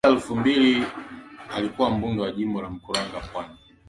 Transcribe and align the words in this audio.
Mwaka 0.03 0.15
elfu 0.17 0.35
mbili 0.35 0.85
alikua 1.55 1.89
mbunge 1.89 2.21
wa 2.21 2.31
Jimbo 2.31 2.61
la 2.61 2.69
Mkuranga 2.69 3.19
Pwani 3.33 3.55